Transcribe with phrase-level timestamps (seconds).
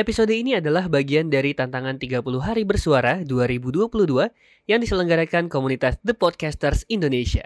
[0.00, 4.32] Episode ini adalah bagian dari tantangan 30 hari bersuara 2022
[4.64, 7.44] yang diselenggarakan komunitas The Podcasters Indonesia.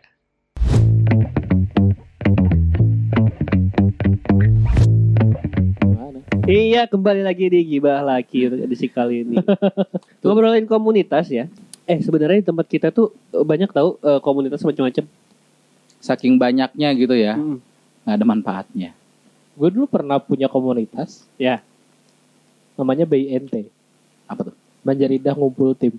[6.47, 9.43] Iya, kembali lagi di Gibah lagi untuk edisi kali ini.
[10.23, 11.51] Ngobrolin komunitas ya.
[11.91, 15.11] Eh, sebenarnya di tempat kita tuh banyak tahu eh, komunitas macam-macam.
[15.99, 17.59] saking banyaknya gitu ya Hmm.
[18.05, 18.91] nggak ada manfaatnya
[19.59, 21.27] Gue dulu pernah punya komunitas.
[21.35, 21.65] Ya.
[22.75, 23.71] Namanya BINT.
[24.25, 25.95] apa tuh Banjaridah Ngumpul Tim.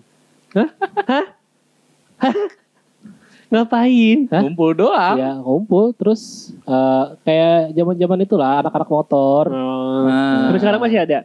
[3.45, 4.25] Ngapain?
[4.27, 4.41] Hah?
[4.41, 6.21] ngumpul doang Ya ngumpul terus
[6.59, 9.43] eh, kayak zaman-zaman itulah anak-anak motor.
[9.47, 10.09] Oh.
[10.09, 10.49] Nah.
[10.49, 11.19] Tapi sekarang masih ada?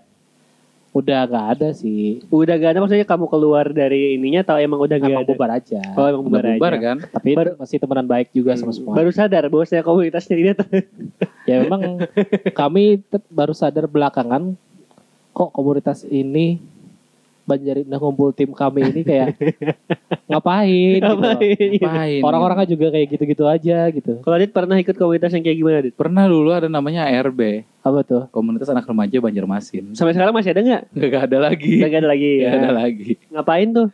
[0.91, 2.19] Udah gak ada sih.
[2.28, 5.30] Udah gak ada maksudnya kamu keluar dari ininya atau emang udah gak Emang ada?
[5.33, 5.80] bubar aja.
[5.95, 6.83] Oh, emang udah bubar, bubar aja.
[6.84, 8.77] kan Tapi Baru- masih temenan baik juga sama Hmm.
[8.77, 8.92] semua.
[8.92, 10.67] Baru sadar bahwasanya komunitasnya tidak
[11.47, 11.80] Ya memang
[12.61, 14.59] kami baru sadar belakangan
[15.41, 16.61] kok komunitas ini
[17.43, 19.34] Banjaridah Ngumpul Tim kami ini kayak
[20.31, 21.34] ngapain, gitu loh.
[21.34, 21.81] Ngapain?
[21.83, 22.20] Main.
[22.20, 24.20] Orang-orangnya juga kayak gitu-gitu aja gitu.
[24.20, 25.95] Kalau Adit pernah ikut komunitas yang kayak gimana Adit?
[25.95, 28.29] pernah dulu ada namanya ARB Apa tuh?
[28.29, 30.83] komunitas anak remaja Banjarmasin Sampai sekarang masih ada nggak?
[30.92, 32.47] nggak ada lagi Udah gak ada lagi ya.
[32.47, 33.89] nggak ada lagi Ngapain tuh?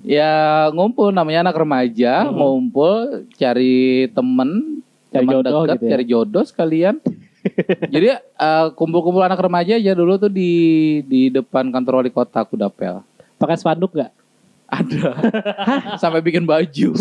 [0.00, 0.32] ya
[0.70, 2.38] ngumpul namanya anak remaja Hmm.
[2.38, 2.94] ngumpul
[3.34, 3.76] cari
[4.08, 5.90] temen Cari teman jodoh dekat, gitu ya?
[5.90, 6.94] cari jodoh sekalian
[7.86, 10.50] jadi eh, kumpul-kumpul anak remaja aja dulu tuh di
[11.02, 13.00] di depan kantor wali kota Kudapel
[13.34, 14.10] Pakai spanduk gak?
[14.66, 15.16] ada
[15.96, 16.92] sampai bikin baju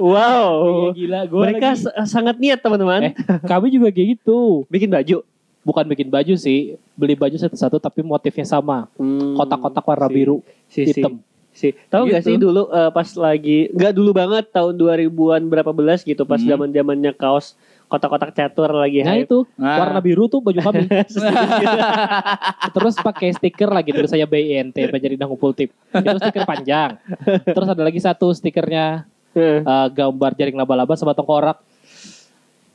[0.00, 0.92] Wow.
[0.92, 3.02] gila, gue Mereka s- sangat niat teman-teman.
[3.04, 4.64] Eh, kami juga kayak gitu.
[4.66, 5.20] Bikin baju.
[5.60, 6.58] Bukan bikin baju sih,
[6.94, 8.88] beli baju satu-satu tapi motifnya sama.
[8.96, 9.36] Hmm.
[9.36, 11.20] Kotak-kotak warna Si- biru, si, hitam.
[11.52, 11.76] si.
[11.86, 12.30] Tahu nggak Gitu.
[12.30, 16.48] sih dulu eh, pas lagi nggak dulu banget tahun 2000-an berapa belas gitu pas Hmm.
[16.48, 17.52] zaman-zamannya kaos
[17.90, 19.26] kotak-kotak catur lagi Nah hype.
[19.26, 19.76] itu Nah.
[19.76, 20.86] warna biru tuh baju kami.
[22.74, 25.70] Terus pakai stiker lagi tulis saya BINT Banjaridah Ngumpul Tim.
[25.90, 27.02] Itu stiker panjang.
[27.44, 31.58] Terus ada lagi satu stikernya eh, gambar jaring laba-laba sama tengkorak.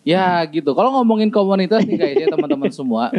[0.03, 0.69] Ya gitu.
[0.71, 3.09] Kalau ngomongin komunitas nih kayaknya teman-teman semua.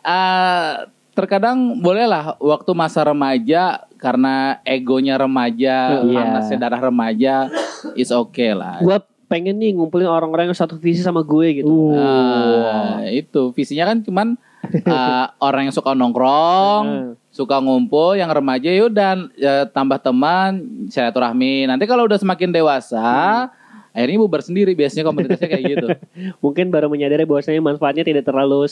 [0.00, 0.72] eh
[1.10, 6.14] terkadang bolehlah waktu masa remaja karena egonya remaja, Iya.
[6.14, 7.50] panasnya darah remaja,
[7.92, 8.78] is okay lah.
[8.78, 11.68] Gua pengen nih ngumpulin orang-orang yang satu visi sama gue gitu.
[11.68, 11.94] Uh.
[11.94, 14.28] Nah, itu visinya kan cuman
[14.74, 21.68] eh, orang yang suka nongkrong, suka ngumpul, yang remaja yaudah ya, tambah teman, silaturahmi.
[21.68, 23.46] Nanti kalau udah semakin dewasa,
[23.94, 24.74] akhirnya bubar sendiri.
[24.74, 25.86] Biasanya komunitasnya kayak gitu.
[26.44, 28.66] Mungkin baru menyadari bahwasanya manfaatnya tidak terlalu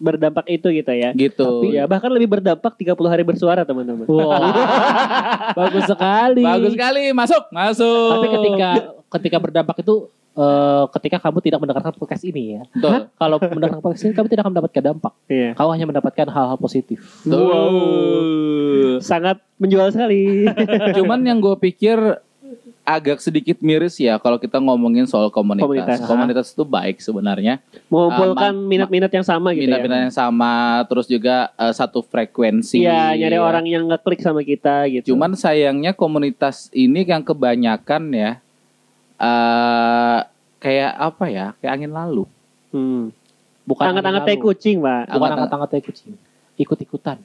[0.00, 1.10] berdampak itu gitu ya.
[1.12, 1.68] gitu.
[1.68, 4.08] Ya bahkan lebih berdampak 30 hari bersuara teman-teman.
[4.08, 4.54] Wah.
[5.58, 6.46] Bagus sekali.
[6.46, 8.08] Bagus sekali, masuk, masuk.
[8.16, 8.70] Tapi ketika
[9.12, 12.62] ketika berdampak itu eh, ketika kamu tidak mendengarkan podcast ini ya.
[12.70, 13.08] Betul.
[13.16, 15.12] Kalau mendengarkan podcast ini kamu tidak akan mendapatkan dampak.
[15.26, 15.50] Iya.
[15.56, 17.00] Kau hanya mendapatkan hal-hal positif.
[17.24, 19.00] Tuh.
[19.00, 20.46] Sangat menjual sekali.
[21.00, 22.20] Cuman yang gue pikir
[22.86, 25.66] agak sedikit miris ya kalau kita ngomongin soal komunitas.
[25.66, 25.98] Komunitas.
[26.06, 27.58] Komunitas, itu baik sebenarnya.
[27.90, 32.86] Mengumpulkan ma- minat-minat yang sama gitu Minat-minat yang sama, terus juga eh, satu frekuensi.
[32.86, 33.10] ya.
[33.10, 33.42] Iya, nyari ya.
[33.42, 35.12] orang yang ngeklik sama kita gitu.
[35.12, 38.32] Cuman sayangnya komunitas ini yang kebanyakan ya
[39.16, 40.18] eh
[40.58, 41.46] kayak apa ya?
[41.58, 42.24] Kayak angin lalu.
[42.70, 43.12] hmm.
[43.66, 44.46] Bukan angkat-angkat tai lalu.
[44.46, 45.02] kucing, Pak.
[45.04, 46.12] Bukan Angkat- angkat-angkat tai kucing.
[46.56, 47.18] Ikut-ikutan.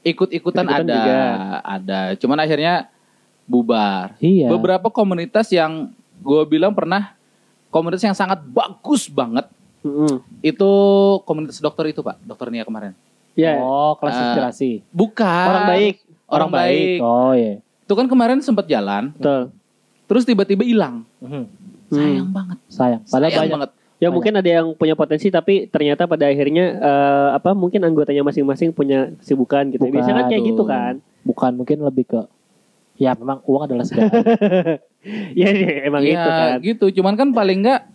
[0.00, 1.18] Ikut-ikutan ada, juga.
[1.60, 2.00] ada.
[2.14, 2.86] Cuman akhirnya
[3.44, 4.14] bubar.
[4.16, 4.46] Iya.
[4.48, 5.90] Beberapa komunitas yang
[6.20, 7.12] gue bilang pernah
[7.68, 9.50] komunitas yang sangat bagus banget
[9.80, 10.20] Hmm.
[10.44, 10.70] itu
[11.24, 12.92] komunitas dokter itu pak, dokter Nia kemarin.
[13.32, 14.20] Ya, Oh, kelas Ah.
[14.28, 14.84] inspirasi.
[14.90, 15.46] Bukan.
[15.48, 15.94] orang baik.
[16.28, 16.98] Orang, baik.
[17.00, 17.58] Oh iya.
[17.82, 19.50] Itu kan kemarin sempat jalan, Betul.
[20.10, 21.06] Terus tiba-tiba hilang.
[21.22, 21.44] Mhm.
[21.88, 22.58] Sayang banget.
[22.66, 23.02] Sayang.
[23.04, 23.54] Padahal Sayang banyak.
[23.54, 23.70] banget.
[23.70, 24.12] Ya Banyak.
[24.12, 29.14] mungkin ada yang punya potensi tapi ternyata pada akhirnya eh, apa mungkin anggotanya masing-masing punya
[29.16, 29.84] kesibukan gitu.
[29.84, 29.94] Bukan.
[29.94, 30.94] Biasanya kan kayak gitu kan.
[31.22, 32.20] Bukan mungkin lebih ke
[32.96, 34.80] ya memang uang adalah segalanya.
[35.40, 36.50] ya ya, emang Iya, itu kan.
[36.60, 36.86] gitu.
[36.96, 37.86] Cuman kan paling enggak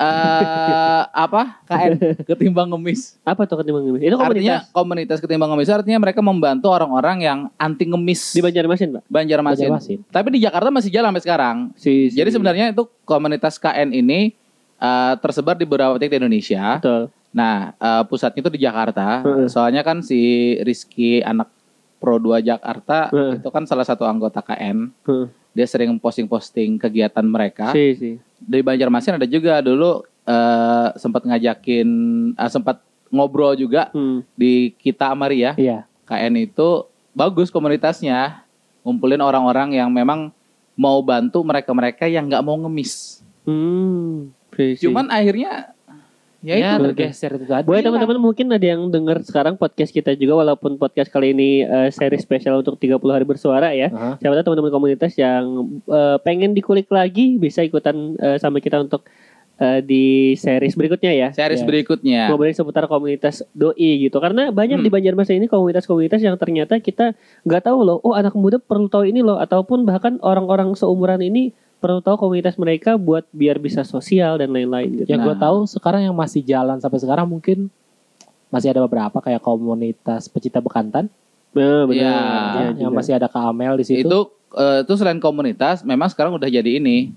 [0.00, 1.60] eh apa?
[1.64, 1.90] KN
[2.28, 3.20] ketimbang ngemis.
[3.20, 4.00] Apa tuh ketimbang ngemis?
[4.02, 8.88] Itu Artinya komunitas komunitas ketimbang ngemis artinya mereka membantu orang-orang yang anti ngemis di Banjarmasin,
[8.96, 9.02] Pak.
[9.06, 9.68] Banjarmasin.
[9.68, 9.98] Banjarmasin.
[10.08, 11.56] Tapi di Jakarta masih jalan sampai sekarang.
[11.76, 14.32] Si, si- Jadi sebenarnya itu komunitas KN ini
[14.76, 16.80] eh, tersebar di beberapa titik di Indonesia.
[16.80, 17.12] betul.
[17.30, 19.22] Nah, eh, pusatnya itu di Jakarta.
[19.22, 19.46] Heeh.
[19.46, 20.18] Soalnya kan si
[20.60, 21.52] Rizky anak
[22.00, 23.38] Pro 2 Jakarta Heeh.
[23.38, 24.88] itu kan salah satu anggota KN.
[25.04, 25.26] Heeh.
[25.50, 27.70] Dia sering posting-posting kegiatan mereka.
[27.70, 28.10] Si si.
[28.40, 31.88] Di Banjarmasin ada juga dulu eh, sempat ngajakin
[32.34, 34.22] eh, sempat ngobrol juga Hmm.
[34.34, 35.52] di kita Amaria.
[35.58, 35.84] Iya.
[36.06, 38.42] KN itu bagus komunitasnya.
[38.80, 40.32] Ngumpulin orang-orang yang memang
[40.72, 43.20] mau bantu mereka-mereka yang nggak mau ngemis.
[43.44, 44.32] Hmm.
[44.56, 45.72] Cuman akhirnya
[46.40, 46.88] Ya, ya, itu.
[46.88, 47.68] tergeser itu tadi.
[47.68, 51.88] Buat teman-teman mungkin ada yang dengar sekarang podcast kita juga walaupun podcast kali ini eh,
[51.90, 53.88] seri spesial untuk 30 hari bersuara ya.
[53.88, 54.16] Aha.
[54.16, 55.44] Siapa tahu teman-teman komunitas yang
[55.84, 59.04] eh, pengen dikulik lagi bisa ikutan eh, sama kita untuk
[59.56, 60.04] eh, di
[60.34, 61.28] series berikutnya ya.
[61.30, 61.68] Series Ya.
[61.68, 62.22] berikutnya.
[62.28, 64.16] Ngobrolin seputar komunitas doi gitu.
[64.16, 64.86] Karena banyak Hmm.
[64.86, 67.12] di Banjarmasin ini komunitas-komunitas yang ternyata kita
[67.44, 68.00] nggak tahu loh.
[68.00, 69.36] Oh anak muda perlu tahu ini loh.
[69.36, 75.00] Ataupun bahkan orang-orang seumuran ini perlu tahu komunitas mereka buat biar bisa sosial dan lain-lain
[75.00, 75.08] gitu.
[75.08, 75.42] Yang gue Nah.
[75.42, 77.72] tahu sekarang yang masih jalan sampai sekarang mungkin
[78.46, 81.08] masih ada beberapa kayak komunitas pecinta bekantan
[81.50, 81.90] Nah, benar.
[81.90, 82.14] Iya.
[82.14, 82.96] Iya yang juga.
[82.96, 84.06] masih ada Kak Amel di situ.
[84.06, 84.18] Itu
[84.52, 87.10] eh, itu selain komunitas, memang sekarang udah jadi ini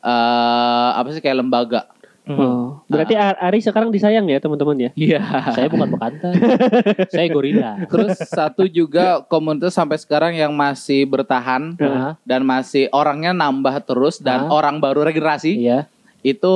[0.00, 1.88] eh apa sih kayak lembaga.
[2.24, 4.90] Oh, berarti Ar- Ari sekarang disayang ya teman-teman ya?
[4.96, 5.20] Iya.
[5.52, 6.32] Saya bukan bekantan.
[7.12, 7.84] saya gorila.
[7.84, 14.16] Terus satu juga komunitas sampai sekarang yang masih bertahan Nah, dan masih orangnya nambah terus
[14.18, 14.56] dan Ah.
[14.56, 15.84] orang baru regenerasi iya,
[16.20, 16.54] itu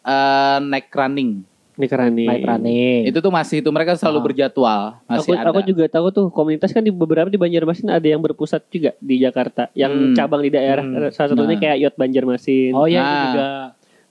[0.00, 1.44] eh neck running.
[1.80, 2.28] Keren nih.
[2.28, 3.00] night running.
[3.08, 4.24] Itu tuh masih itu mereka selalu Ah.
[4.26, 5.48] berjadwal, masih aku, ada.
[5.50, 9.16] aku juga tahu tuh komunitas kan di beberapa di Banjarmasin ada yang berpusat juga di
[9.16, 10.12] Jakarta, yang Hmm.
[10.12, 10.84] cabang di daerah.
[10.84, 11.08] Hmm.
[11.08, 11.56] Salah satunya Nah.
[11.58, 12.72] kayak Yot Banjarmasin.
[12.72, 13.24] Oh iya itu Nah.
[13.26, 13.46] juga.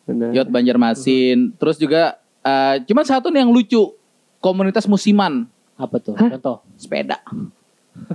[0.09, 0.29] Benar.
[0.33, 1.53] Yot Banjarmasin.
[1.55, 3.93] Terus juga eh cuman satu nih yang lucu,
[4.37, 5.45] komunitas musiman
[5.75, 6.11] Apa tuh?
[6.13, 6.65] Contoh.
[6.75, 7.21] sepeda.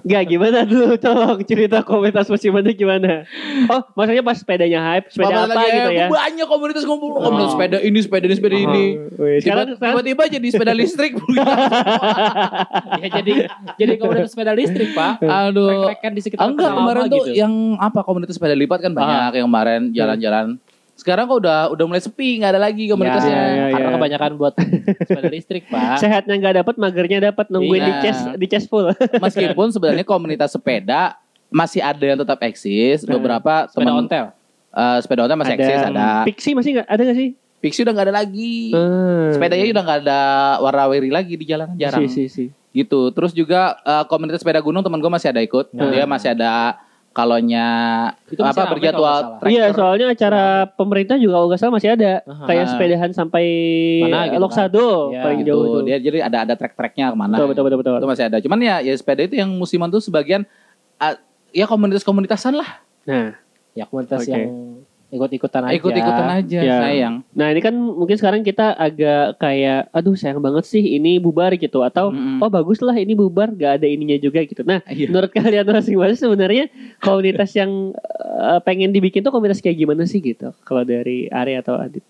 [0.00, 0.96] Gak gimana tuh?
[1.02, 3.28] Tolong cerita komunitas musimannya gimana?
[3.66, 6.06] Oh, maksudnya pas sepedanya hype, sepeda Papan apa gitu ya?
[6.08, 7.52] Banyak komunitas ngumpul, komunitas Oh.
[7.52, 8.84] sepeda ini, sepeda ini, sepeda ini.
[9.12, 11.12] Oh, wih, Tiba- sekarang sekarang Tiba-tiba jadi sepeda listrik.
[12.96, 13.32] ya jadi
[13.76, 15.20] jadi komunitas sepeda listrik pak.
[15.44, 15.92] Aduh.
[16.16, 17.36] Sekitar Enggak, kemarin tuh gitu.
[17.36, 20.46] yang apa komunitas sepeda lipat kan banyak yang kemarin jalan-jalan.
[20.94, 23.34] Sekarang kok udah udah mulai sepi, nggak ada lagi komunitasnya.
[23.34, 23.94] Ya, ya, karena ya.
[23.94, 24.52] kebanyakan buat
[25.06, 25.98] sepeda listrik pak.
[25.98, 27.88] sehatnya nggak dapat, magernya dapat nungguin Iya.
[27.88, 28.86] di chest di chest full.
[29.24, 31.18] Meskipun sebenarnya komunitas sepeda
[31.48, 33.02] masih ada yang tetap eksis.
[33.02, 34.24] Beberapa Sepeda teman ontel.
[34.70, 36.22] eh, sepeda ontel masih eksis ada.
[36.24, 37.30] Pixie masih nggak ada nggak sih?
[37.58, 38.56] Pixie udah nggak ada lagi.
[38.70, 39.30] Hmm.
[39.30, 40.20] Sepedanya udah nggak ada
[40.60, 42.06] warna-warni lagi di jalan jarang.
[42.06, 42.44] Si, si, si.
[42.70, 45.90] gitu terus juga eh, komunitas sepeda gunung teman gue masih ada ikut Hmm.
[45.90, 46.74] dia masih ada
[47.14, 47.66] kalonya
[48.26, 49.38] Itu apa berjadwal.
[49.46, 52.12] Iya, soalnya acara pemerintah juga kalau nggak salah masih ada.
[52.26, 52.44] Aha.
[52.50, 53.44] Kayak sepedahan sampai
[54.02, 54.40] Mana gitu kan.
[54.42, 55.22] Loksado Iya.
[55.22, 55.48] paling gitu.
[55.48, 55.78] jauh itu.
[55.86, 57.94] dia jadi ada ada trek-treknya ke mana betul, betul, betul, betul.
[58.02, 60.42] itu masih ada cuman ya ya sepeda itu yang musiman tuh sebagian
[60.96, 61.14] ah,
[61.50, 63.36] ya komunitas-komunitasan lah Nah,
[63.72, 64.30] Ya komunitas Oke.
[64.30, 64.73] yang
[65.14, 65.74] ikut-ikutan aja.
[65.78, 66.76] ikut-ikutan aja Ya.
[66.82, 71.54] sayang nah ini kan mungkin sekarang kita agak kayak, aduh sayang banget sih ini bubar
[71.54, 72.38] gitu, atau Mm-mm.
[72.38, 74.62] oh bagus lah ini bubar, gak ada ininya juga gitu.
[74.62, 75.08] Nah, Iya.
[75.08, 76.64] menurut kalian masing-masing sebenarnya
[76.98, 77.94] komunitas yang
[78.34, 80.50] eh, pengen dibikin tuh komunitas kayak gimana sih gitu?
[80.62, 82.02] Kalau dari Ari atau Adit?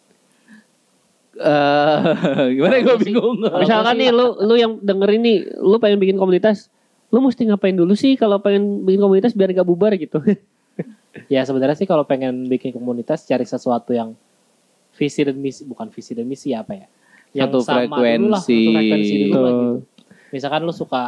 [1.34, 2.00] Eh,
[2.56, 6.70] gimana gue bingung Misalkan nih lu lu yang denger ini, lu pengen bikin komunitas,
[7.10, 10.22] lu mesti ngapain dulu sih kalau pengen bikin komunitas biar gak bubar gitu?
[11.30, 14.14] Ya sebenarnya sih kalau pengen bikin komunitas cari sesuatu yang
[14.94, 16.86] visi dan misi bukan visi dan misi apa ya?
[17.34, 18.58] Satu dulu lah, frekuensi.
[18.62, 19.76] satu frekuensi dulu lah gitu.
[20.34, 21.02] Misalkan lu suka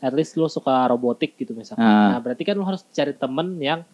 [0.00, 1.84] at least lu suka robotik gitu misalkan.
[1.84, 2.16] Ah.
[2.16, 3.84] Nah, berarti kan lu harus cari temen yang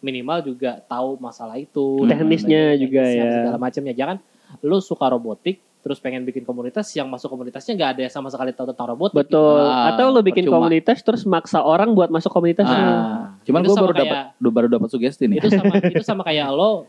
[0.00, 3.32] minimal juga tahu masalah itu, Teknisnya dan juga teknisnya, ya.
[3.44, 3.92] segala macamnya.
[3.92, 4.16] Jangan
[4.64, 8.52] lu suka robotik terus pengen bikin komunitas yang masuk komunitasnya nggak ada yang sama sekali
[8.52, 9.16] tahu tentang robotik.
[9.16, 9.36] gitu.
[9.36, 9.64] Betul.
[9.64, 10.68] Ah, atau lu bikin percuma.
[10.68, 12.84] komunitas terus maksa orang buat masuk komunitasnya.
[12.84, 16.84] Ah, cuman gue baru dapat baru dapat sugesti nih Itu sama itu sama kayak lo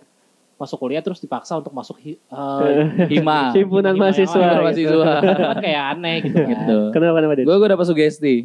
[0.55, 4.29] masuk kuliah terus dipaksa untuk masuk hi- eh, hima Himpunan mahasiswa.
[4.29, 4.99] Himpunan gitu.
[5.01, 5.13] mahasiswa.
[5.25, 6.37] itu kan kayak aneh gitu.
[6.37, 6.49] kan.
[6.53, 8.35] gitu Kenapa kenapa gue gue dapat sugesti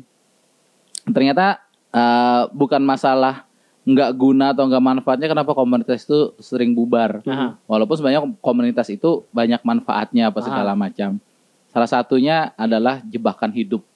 [1.06, 1.60] ternyata
[1.90, 3.44] eh, bukan masalah
[3.86, 9.22] nggak guna atau nggak manfaatnya kenapa komunitas itu sering bubar Nah, walaupun sebenarnya komunitas itu
[9.30, 11.22] banyak manfaatnya apa segala macam
[11.70, 13.86] salah satunya adalah jebakan hidup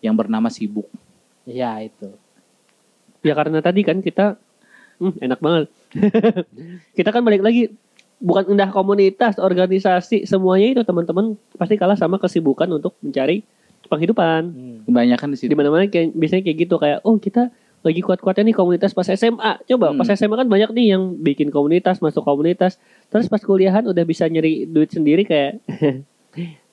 [0.00, 0.84] yang bernama sibuk
[1.44, 2.12] ya itu.
[3.24, 4.36] Ya karena tadi kan kita
[5.00, 5.66] hmm, enak banget.
[6.98, 7.72] kita kan balik lagi
[8.20, 13.42] bukan indah komunitas, organisasi, semuanya itu teman-teman pasti kalah sama kesibukan untuk mencari
[13.88, 14.42] penghidupan.
[14.48, 14.78] Hmm.
[14.88, 17.52] kebanyakan di situ Di mana-mana kayak biasanya kayak gitu kayak oh kita
[17.84, 19.60] lagi kuat-kuatnya nih komunitas pas SMA.
[19.68, 20.00] Coba Hmm.
[20.00, 22.80] pas SMA kan banyak nih yang bikin komunitas, masuk komunitas.
[23.12, 25.60] Terus pas kuliahan udah bisa nyari duit sendiri kayak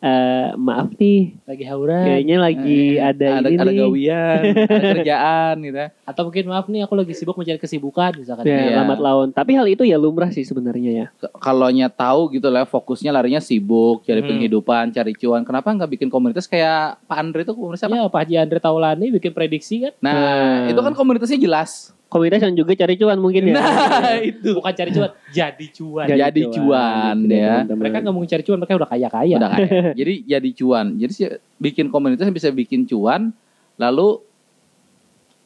[0.01, 2.01] eh maaf nih, Lagi hauran.
[2.03, 5.87] kayaknya lagi Eh, ada, ada, ini ada gawian ada kerjaan gitu ya.
[6.09, 8.41] Atau mungkin maaf nih aku lagi sibuk mencari kesibukan misalkan.
[8.43, 8.75] Ya, Iya.
[8.75, 9.29] lambat laun.
[9.29, 11.05] Tapi hal itu ya lumrah sih sebenarnya ya.
[11.35, 14.29] Kalau nya tahu gitu lah fokusnya larinya sibuk cari Hmm.
[14.31, 18.19] penghidupan cari cuan kenapa nggak bikin komunitas kayak Pak Andre itu komunitas apa Ya Pak
[18.19, 19.93] Haji Andre Taulani bikin prediksi kan.
[19.99, 20.65] nah Nah.
[20.65, 23.55] itu kan komunitasnya jelas Komunitas yang juga cari cuan mungkin ya.
[23.55, 26.05] nah itu Bukan cari cuan, jadi cuan.
[26.11, 27.47] Jadi jadi cuan, gitu ya.
[27.63, 27.79] teman-teman.
[27.79, 29.35] Mereka nggak mau cari cuan, mereka udah kaya-kaya.
[29.39, 29.67] udah kaya
[29.99, 31.25] jadi jadi cuan jadi sih
[31.55, 33.31] bikin komunitas yang bisa bikin cuan
[33.79, 34.19] lalu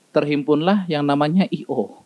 [0.09, 2.01] terhimpunlah yang namanya IO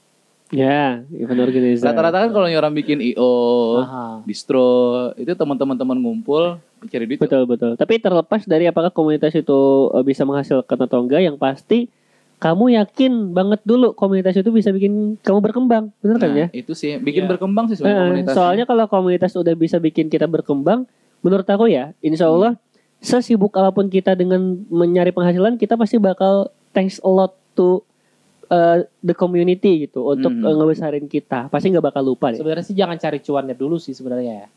[0.49, 1.85] Ya, event organizer.
[1.85, 4.25] Rata-rata kan kalau orang bikin IO, Aha.
[4.25, 6.57] distro, itu teman-teman teman ngumpul
[6.89, 7.21] cari duit.
[7.21, 7.77] Betul betul.
[7.77, 9.59] Tapi terlepas dari apakah komunitas itu
[9.93, 11.85] eh, bisa menghasilkan atau enggak, yang pasti
[12.39, 16.47] kamu yakin banget dulu komunitas itu bisa bikin kamu berkembang, bener kan Nah, ya?
[16.51, 17.29] itu sih bikin Iya.
[17.29, 18.33] berkembang sih sebenarnya komunitas.
[18.33, 20.87] soalnya kalau komunitas udah bisa bikin kita berkembang,
[21.19, 22.55] menurut aku ya, insya Allah
[22.97, 27.83] sesibuk apa pun kita dengan mencari penghasilan, kita pasti bakal thanks a lot to
[28.47, 30.47] uh, the community gitu untuk Hmm.
[30.55, 31.47] ngebesarin kita.
[31.47, 32.39] Pasti nggak bakal lupa deh.
[32.39, 34.47] Sebenarnya sih jangan cari cuannya dulu sih sebenarnya ya.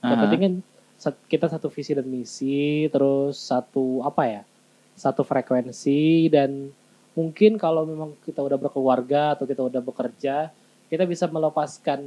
[0.00, 0.54] Yang penting kan
[1.26, 4.42] kita satu visi dan misi, terus satu apa ya?
[4.94, 6.70] Satu frekuensi dan
[7.14, 10.50] mungkin kalau memang kita udah berkeluarga atau kita udah bekerja,
[10.90, 12.02] kita bisa melepaskan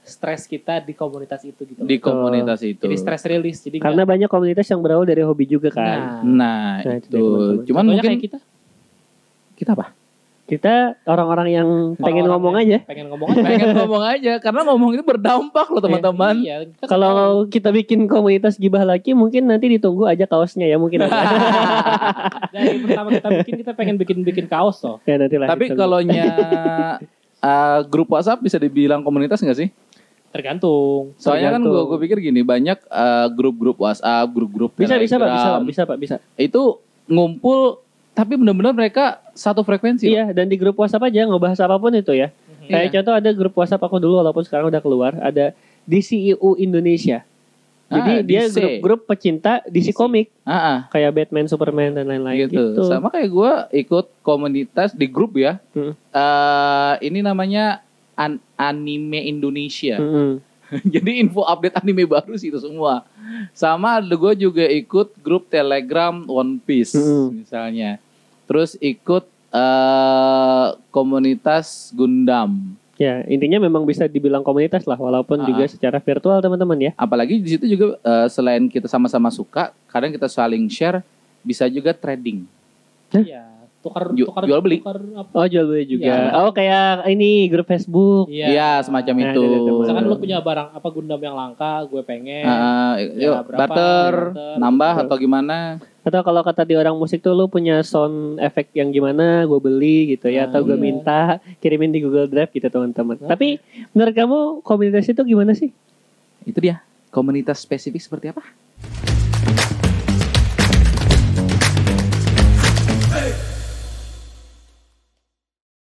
[0.00, 1.80] stres kita di komunitas itu gitu.
[1.86, 2.82] di komunitas itu.
[2.82, 3.60] Jadi stress release.
[3.62, 6.24] Jadi Karena banyak komunitas yang berawal dari hobi juga kan.
[6.24, 7.24] nah, Nah, Nah, itu itu.
[7.70, 8.38] Cuman contohnya mungkin kayak kita
[9.60, 9.92] kita apa?
[10.50, 12.78] Kita orang-orang yang pengen Orang-orang ngomong yang aja.
[12.90, 13.46] pengen ngomong aja.
[13.46, 16.34] Pengen ngomong aja karena ngomong itu berdampak loh teman-teman.
[16.42, 16.90] Iya, kita kan tahu.
[16.90, 21.06] Kalau kita bikin komunitas gibah laki, mungkin nanti ditunggu aja kaosnya ya mungkin.
[22.54, 24.98] dari pertama kita bikin kita pengen bikin bikin kaos loh.
[25.06, 25.46] ya nanti lah.
[25.46, 26.26] Tapi kalau nya
[27.46, 29.70] uh, grup WhatsApp bisa dibilang komunitas nggak sih?
[30.34, 31.14] Tergantung.
[31.14, 31.86] Soalnya kan Tergantung.
[31.94, 35.96] gue pikir gini banyak uh, grup-grup WhatsApp, grup-grup bisa bisa pak, bisa pak, bisa pak,
[36.02, 36.16] bisa.
[36.34, 40.12] Itu ngumpul tapi benar-benar mereka satu frekuensi.
[40.12, 42.28] Iya, dan di grup WhatsApp aja ngebahas apa pun itu ya.
[42.68, 42.92] Kayak Iya.
[43.00, 45.56] contoh ada grup WhatsApp aku dulu walaupun sekarang udah keluar, ada
[45.88, 47.24] DCIU Indonesia.
[47.90, 49.98] Jadi Ah, dia grup-grup pecinta DC, DC.
[49.98, 52.78] komik Ah, ah, kayak Batman, Superman dan lain-lain gitu.
[52.78, 52.86] gitu.
[52.86, 55.58] Sama kayak gue ikut komunitas di grup ya.
[55.74, 55.98] Hmm.
[56.14, 57.82] Eh, ini namanya
[58.14, 59.98] An- Anime Indonesia.
[59.98, 60.38] Mm-mm.
[60.94, 63.02] Jadi info update anime baru sih itu semua.
[63.50, 67.42] Sama gue juga ikut grup Telegram One Piece Mm-mm.
[67.42, 67.98] misalnya.
[68.50, 72.74] Terus ikut eh komunitas Gundam.
[73.00, 75.46] Ya, intinya memang bisa dibilang komunitas lah walaupun Ah.
[75.48, 76.92] juga secara virtual teman-teman ya.
[77.00, 81.00] Apalagi di situ juga eh, selain kita sama-sama suka, kadang kita saling share,
[81.40, 82.44] bisa juga trading.
[83.10, 83.49] Iya.
[83.80, 84.76] Tukar Ju- tukar jual beli.
[84.78, 85.32] tukar apa?
[85.32, 86.04] Oh, jual beli juga.
[86.04, 86.36] Iya.
[86.36, 88.28] Oh, kayak ini grup Facebook.
[88.28, 89.44] Iya, semacam Nah, itu.
[89.80, 92.44] Misalkan lu punya barang apa Gundam yang langka, gue pengen.
[92.44, 95.04] Ah, Ya, yuk, berapa, barter, barter, nambah betul.
[95.08, 95.56] atau gimana?
[96.00, 100.12] Atau kalau kata di orang musik tuh lu punya sound efek yang gimana, gue beli
[100.12, 100.80] gitu ya, Nah, atau gue iya.
[100.82, 101.20] minta
[101.56, 103.16] kirimin di Google Drive gitu teman-teman.
[103.16, 103.28] Nah.
[103.28, 103.56] Tapi
[103.90, 105.72] menurut kamu komunitas itu gimana sih?
[106.42, 106.84] Itu dia.
[107.08, 108.44] Komunitas spesifik seperti apa?